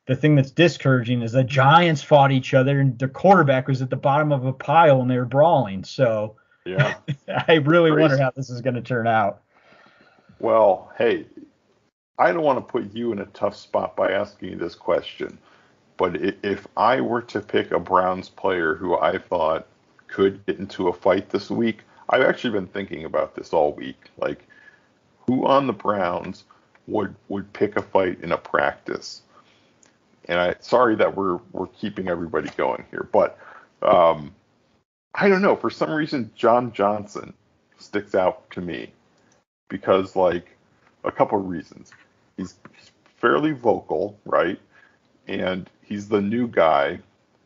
[0.06, 3.90] The thing that's discouraging is the Giants fought each other, and the quarterback was at
[3.90, 5.84] the bottom of a pile and they were brawling.
[5.84, 6.94] So yeah.
[7.48, 8.00] I really Crazy.
[8.00, 9.42] wonder how this is going to turn out.
[10.40, 11.26] Well, hey,
[12.18, 15.38] I don't want to put you in a tough spot by asking you this question,
[15.96, 19.66] but if I were to pick a Browns player who I thought
[20.08, 24.10] could get into a fight this week, I've actually been thinking about this all week.
[24.18, 24.46] Like,
[25.26, 26.44] who on the Browns
[26.86, 29.22] would would pick a fight in a practice.
[30.26, 33.38] And I sorry that we're we're keeping everybody going here, but
[33.82, 34.34] um,
[35.14, 35.56] I don't know.
[35.56, 37.34] For some reason, John Johnson
[37.78, 38.92] sticks out to me
[39.68, 40.56] because like
[41.04, 41.92] a couple of reasons.
[42.36, 44.58] He's, he's fairly vocal, right?
[45.28, 46.98] And he's the new guy,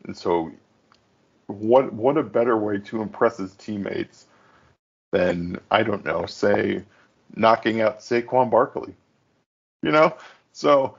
[0.05, 0.51] and so
[1.47, 4.25] what what a better way to impress his teammates
[5.11, 6.83] than I don't know, say
[7.35, 8.93] knocking out Saquon Barkley.
[9.81, 10.15] You know?
[10.51, 10.97] So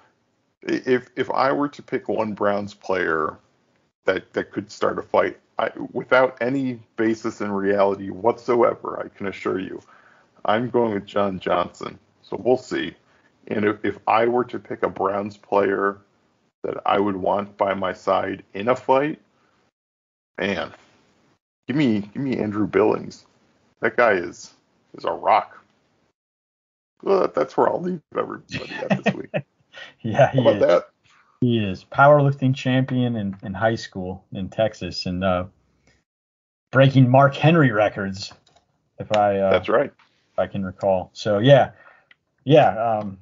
[0.62, 3.38] if if I were to pick one Browns player
[4.04, 9.26] that that could start a fight, I, without any basis in reality whatsoever, I can
[9.26, 9.82] assure you,
[10.44, 11.98] I'm going with John Johnson.
[12.28, 12.94] So we'll see.
[13.48, 15.98] And if, if I were to pick a Browns player
[16.62, 19.20] that I would want by my side in a fight,
[20.38, 20.72] man,
[21.66, 23.24] give me give me Andrew Billings.
[23.80, 24.52] That guy is
[24.94, 25.64] is a rock.
[27.02, 29.30] Well, that's where I'll leave everybody at this week.
[30.02, 30.68] yeah, he How about is.
[30.68, 30.88] that?
[31.40, 35.44] He is powerlifting champion in, in high school in Texas and uh,
[36.72, 38.32] breaking Mark Henry records,
[38.98, 39.92] if I uh, That's right.
[40.32, 41.10] if I can recall.
[41.12, 41.70] So yeah,
[42.48, 42.98] yeah.
[42.98, 43.18] Um,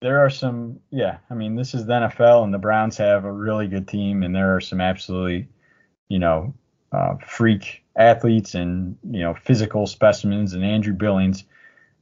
[0.00, 0.80] there are some.
[0.90, 4.24] Yeah, I mean, this is the NFL, and the Browns have a really good team,
[4.24, 5.46] and there are some absolutely,
[6.08, 6.52] you know,
[6.90, 10.52] uh, freak athletes and you know physical specimens.
[10.52, 11.44] And Andrew Billings,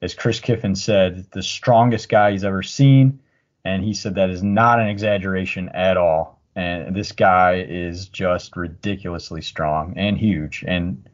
[0.00, 3.20] as Chris Kiffin said, the strongest guy he's ever seen,
[3.66, 6.40] and he said that is not an exaggeration at all.
[6.54, 11.06] And this guy is just ridiculously strong and huge, and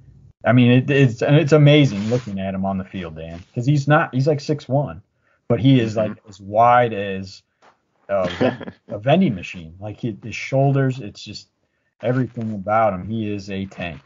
[0.45, 3.89] I mean, it, it's it's amazing looking at him on the field, Dan, because he's
[3.89, 5.03] not he's like six one,
[5.49, 7.43] but he is like as wide as
[8.09, 8.33] a,
[8.91, 9.77] a vending machine.
[9.81, 11.49] Like he, his shoulders, it's just
[12.03, 13.09] everything about him.
[13.09, 14.03] He is a tank.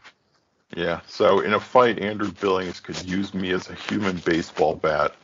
[0.75, 1.01] Yeah.
[1.07, 5.15] So in a fight, Andrew Billings could use me as a human baseball bat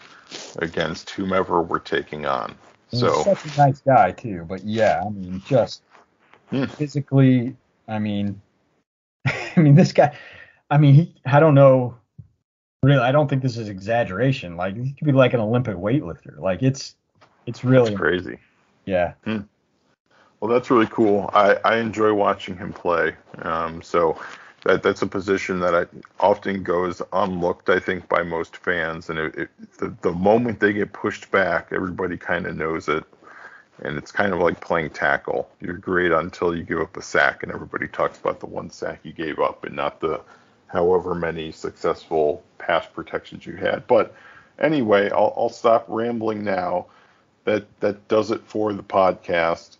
[0.58, 2.56] against whomever we're taking on.
[2.92, 4.46] And So he's such a nice guy too.
[4.48, 5.84] But yeah, I mean, just
[6.50, 6.66] Hmm.
[6.78, 7.56] physically,
[7.88, 8.42] I mean,
[9.26, 10.18] I mean, this guy,
[10.70, 11.98] I mean, he, I don't know.
[12.82, 14.58] Really, I don't think this is exaggeration.
[14.58, 16.38] Like he could be like an Olympic weightlifter.
[16.38, 16.96] Like it's,
[17.46, 18.40] it's really, it's crazy.
[18.86, 19.14] yeah.
[19.26, 21.30] Well, that's really cool.
[21.34, 23.16] I, I enjoy watching him play.
[23.44, 24.20] Um, so
[24.66, 25.86] that that's a position that I
[26.20, 29.10] often goes unlooked, I think, by most fans.
[29.10, 33.06] And it, it, the the moment they get pushed back, everybody kind of knows it.
[33.84, 35.50] And it's kind of like playing tackle.
[35.62, 39.00] You're great until you give up a sack, and everybody talks about the one sack
[39.04, 40.20] you gave up, and not the
[40.74, 43.86] however many successful pass protections you had.
[43.88, 44.16] But
[44.60, 46.88] anyway, I'll, I'll stop rambling now.
[47.46, 49.78] That that does it for the podcast.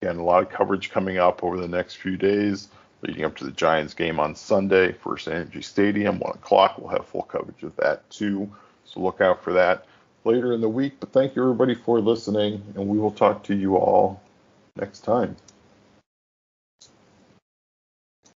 [0.00, 2.68] Again, a lot of coverage coming up over the next few days,
[3.02, 6.78] leading up to the Giants game on Sunday, First Energy Stadium, one o'clock.
[6.78, 8.50] We'll have full coverage of that too.
[8.84, 9.86] So look out for that
[10.24, 10.94] later in the week.
[11.00, 14.20] But thank you everybody for listening, and we will talk to you all
[14.76, 15.36] next time.